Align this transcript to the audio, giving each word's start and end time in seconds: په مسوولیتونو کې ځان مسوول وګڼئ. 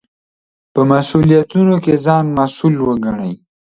په 0.73 0.81
مسوولیتونو 0.89 1.75
کې 1.83 1.93
ځان 2.05 2.25
مسوول 2.37 2.75
وګڼئ. 2.85 3.33